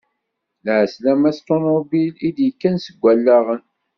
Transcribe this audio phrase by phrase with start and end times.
[0.65, 3.61] Lɛeslama s ṭunubil, i d-yekkan s Wallaɣen.